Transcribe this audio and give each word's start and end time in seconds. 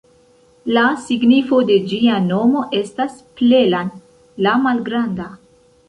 La 0.77 0.85
signifo 1.07 1.59
de 1.67 1.77
ĝia 1.91 2.17
nomo 2.31 2.65
estas 2.81 3.21
"Plelan"-la-malgranda. 3.43 5.33